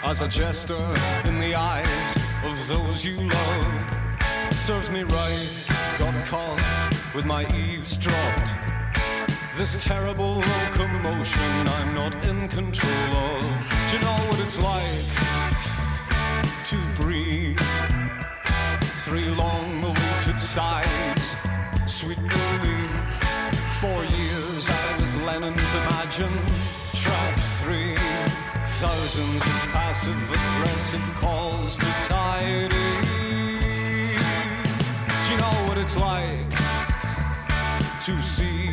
as 0.03 0.21
a 0.21 0.27
jester 0.27 0.77
in 1.25 1.39
the 1.39 1.55
eyes 1.55 2.15
of 2.45 2.67
those 2.67 3.03
you 3.03 3.17
love? 3.17 3.93
Serves 4.51 4.91
me 4.91 5.01
right, 5.01 5.72
got 5.97 6.25
caught 6.25 6.93
with 7.13 7.25
my 7.25 7.43
eaves 7.55 7.97
dropped. 7.97 8.53
This 9.55 9.83
terrible 9.83 10.35
locomotion 10.35 11.67
I'm 11.67 11.93
not 11.93 12.15
in 12.25 12.47
control 12.47 13.11
of. 13.27 13.41
Do 13.87 13.97
you 13.97 14.01
know 14.01 14.17
what 14.29 14.39
it's 14.39 14.59
like 14.59 15.11
to 16.69 16.77
breathe? 16.95 17.59
Three 19.05 19.29
long 19.29 19.83
awaited 19.83 20.39
sighs, 20.39 21.35
sweet 21.85 22.17
relief. 22.17 22.91
Four 23.79 24.03
years 24.05 24.69
I 24.69 24.99
was 24.99 25.15
Lennon's 25.15 25.73
Imagine. 25.73 26.37
Track 26.93 27.39
three, 27.61 27.95
thousands 28.81 29.41
of 29.45 29.57
passive 29.73 30.23
aggressive 30.31 31.15
calls 31.15 31.77
to 31.77 31.85
tidy. 32.07 32.82
It's 35.83 35.97
like 35.97 36.49
to 38.05 38.13
see 38.23 38.69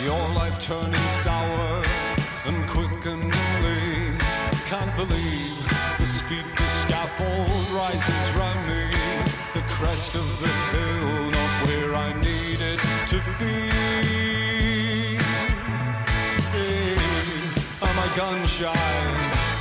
your 0.00 0.28
life 0.40 0.56
turning 0.60 1.08
sour 1.24 1.82
and 2.46 2.58
quickeningly? 2.68 3.82
Can't 4.70 4.94
believe 4.94 5.58
the 5.98 6.06
speed 6.06 6.46
the 6.56 6.68
scaffold 6.68 7.64
rises 7.80 8.24
round 8.38 8.62
me. 8.70 8.84
The 9.52 9.64
crest 9.66 10.14
of 10.14 10.28
the 10.42 10.52
hill, 10.72 11.30
not 11.32 11.66
where 11.66 11.92
I 11.96 12.12
need 12.28 12.60
it 12.72 12.80
to 13.12 13.18
be. 13.40 13.58
Am 17.88 17.96
I 18.04 18.08
gun 18.16 18.46
shy? 18.46 18.92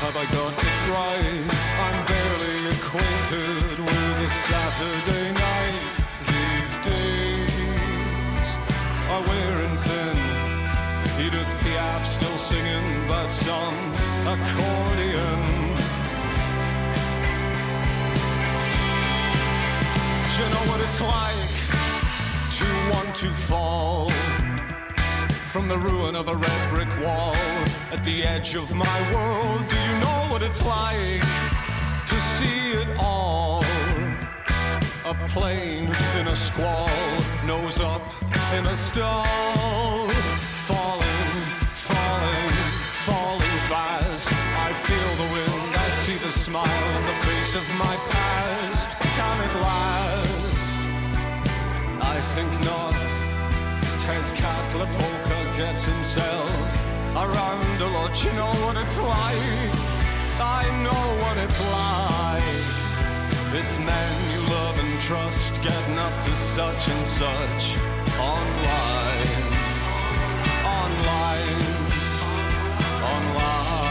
Have 0.04 0.16
I 0.24 0.26
got 0.38 0.54
it 0.70 0.80
right? 0.96 1.48
I'm 1.86 2.00
barely 2.12 2.58
acquainted 2.76 3.80
with 3.86 4.28
a 4.28 4.30
Saturday 4.30 5.21
some 13.52 13.80
accordion. 14.34 15.40
You 20.38 20.46
know 20.54 20.66
what 20.72 20.80
it's 20.88 21.02
like 21.18 21.54
to 22.60 22.68
want 22.92 23.12
to 23.24 23.30
fall 23.50 24.10
from 25.54 25.68
the 25.68 25.78
ruin 25.78 26.16
of 26.16 26.26
a 26.36 26.36
red 26.48 26.62
brick 26.74 26.94
wall 27.04 27.36
at 27.96 28.02
the 28.10 28.18
edge 28.24 28.56
of 28.56 28.68
my 28.86 29.00
world? 29.14 29.62
Do 29.74 29.78
you 29.88 29.96
know 30.06 30.20
what 30.32 30.42
it's 30.48 30.62
like 30.80 31.24
to 32.12 32.18
see 32.36 32.62
it 32.82 32.90
all? 32.98 33.64
A 35.14 35.16
plane 35.34 35.90
in 36.20 36.26
a 36.36 36.38
squall, 36.48 36.90
nose 37.46 37.80
up 37.94 38.06
in 38.58 38.64
a 38.74 38.78
stall, 38.78 40.10
smile 46.52 46.96
on 46.98 47.06
the 47.06 47.18
face 47.28 47.56
of 47.56 47.66
my 47.86 47.96
past. 48.12 48.90
Can 49.18 49.38
it 49.48 49.56
last? 49.68 50.80
I 52.14 52.18
think 52.34 52.52
not. 52.72 53.10
Tezcatlipoca 54.04 55.40
gets 55.56 55.84
himself 55.86 56.68
around 57.24 57.82
a 57.88 57.90
lot. 57.98 58.14
You 58.26 58.34
know 58.34 58.54
what 58.64 58.76
it's 58.84 59.00
like. 59.00 59.72
I 60.60 60.64
know 60.86 61.04
what 61.24 61.36
it's 61.46 61.62
like. 61.80 62.66
It's 63.60 63.76
men 63.78 64.14
you 64.34 64.42
love 64.58 64.78
and 64.84 65.00
trust 65.08 65.54
getting 65.64 65.98
up 65.98 66.16
to 66.26 66.36
such 66.36 66.82
and 66.94 67.04
such 67.22 67.64
online. 68.20 69.48
Online. 70.82 71.70
Online. 73.16 73.91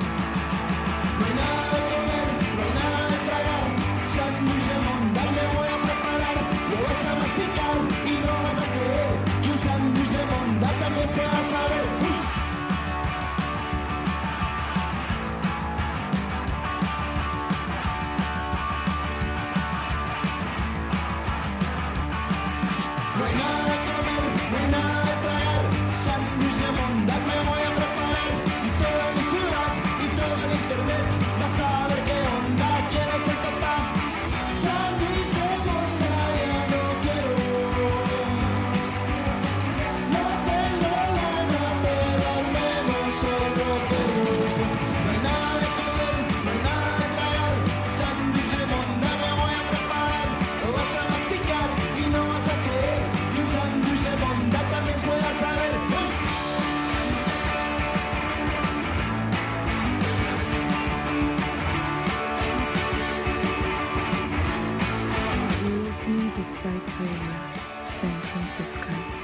Мастерская. 68.51 69.20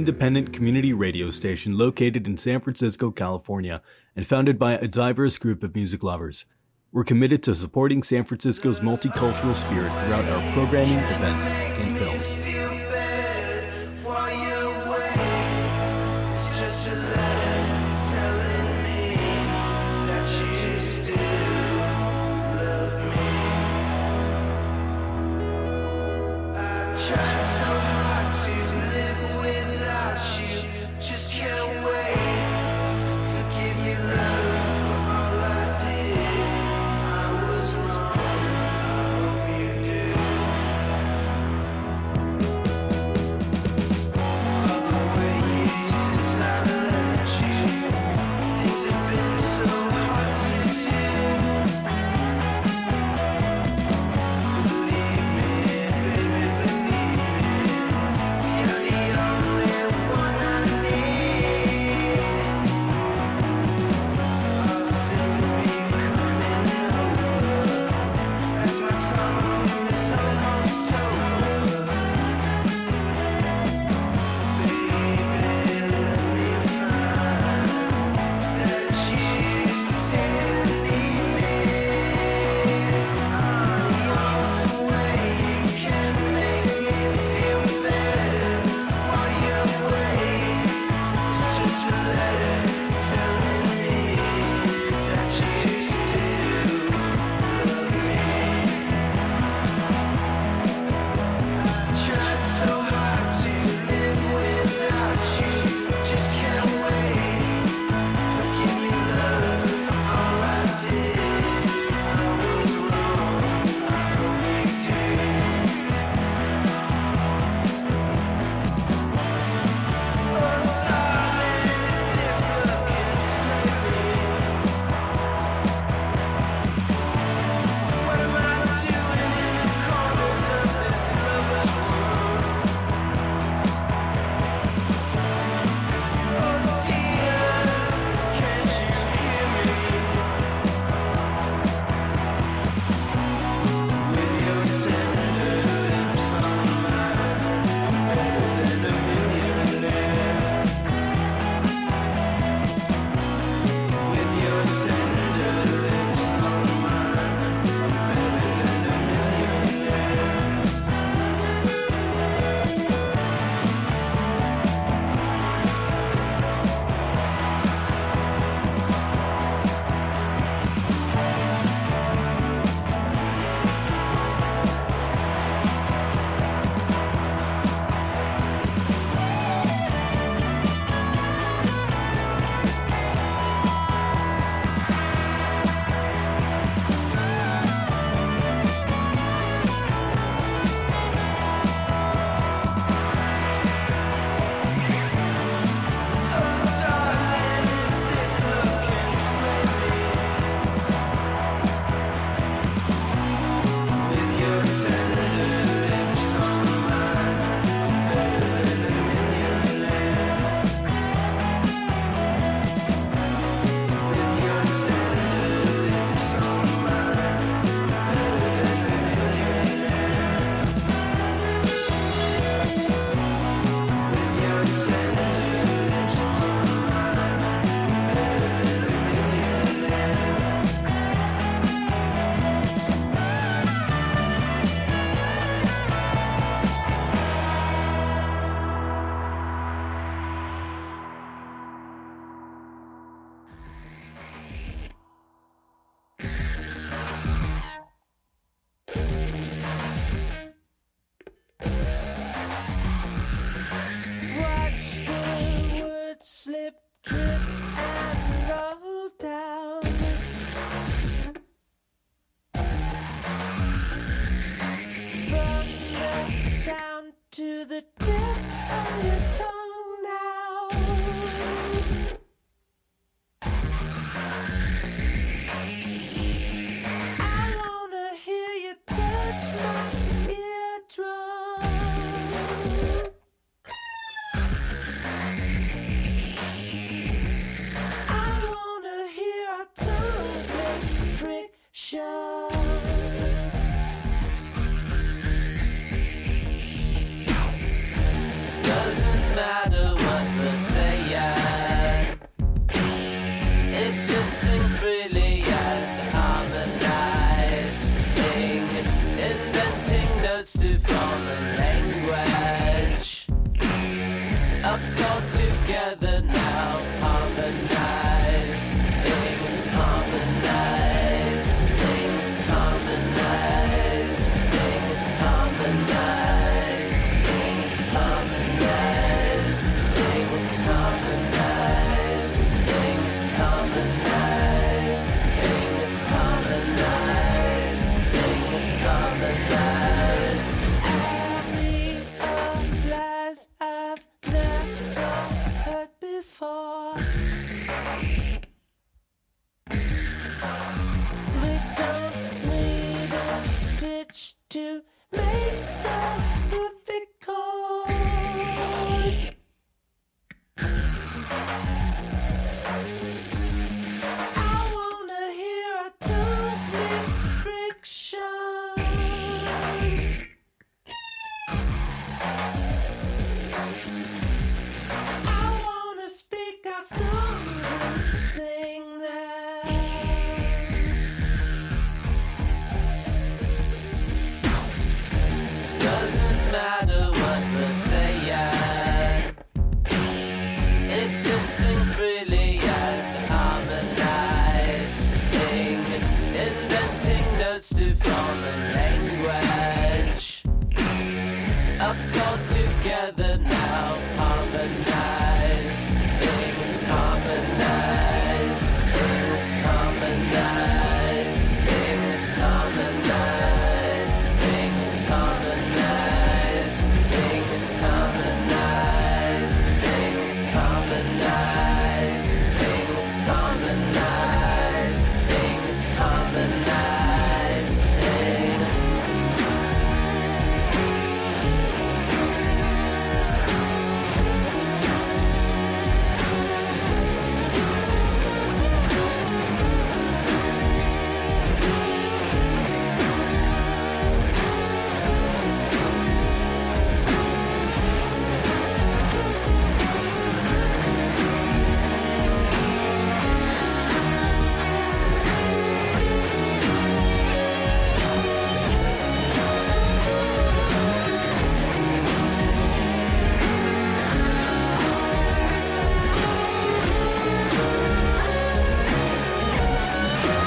independent 0.00 0.50
community 0.50 0.94
radio 0.94 1.28
station 1.28 1.76
located 1.76 2.26
in 2.26 2.38
San 2.38 2.58
Francisco, 2.58 3.10
California, 3.10 3.82
and 4.16 4.26
founded 4.26 4.58
by 4.58 4.72
a 4.72 4.88
diverse 4.88 5.36
group 5.36 5.62
of 5.62 5.74
music 5.74 6.02
lovers. 6.02 6.46
We're 6.90 7.04
committed 7.04 7.42
to 7.42 7.54
supporting 7.54 8.02
San 8.02 8.24
Francisco's 8.24 8.80
multicultural 8.80 9.54
spirit 9.54 9.90
throughout 10.00 10.24
our 10.24 10.52
programming 10.54 10.96
events 10.96 11.69